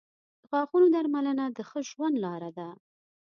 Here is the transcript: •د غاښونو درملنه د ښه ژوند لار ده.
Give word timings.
•د 0.41 0.41
غاښونو 0.51 0.87
درملنه 0.95 1.45
د 1.49 1.59
ښه 1.69 1.79
ژوند 1.89 2.15
لار 2.25 2.43
ده. 2.57 2.69